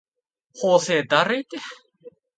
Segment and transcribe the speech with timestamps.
[0.55, 1.59] 法政だるいて